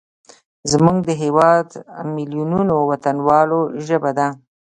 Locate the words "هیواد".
1.23-1.67